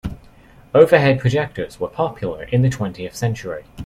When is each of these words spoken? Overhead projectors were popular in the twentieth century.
Overhead 0.73 1.19
projectors 1.19 1.79
were 1.79 1.87
popular 1.87 2.45
in 2.45 2.63
the 2.63 2.71
twentieth 2.71 3.15
century. 3.15 3.65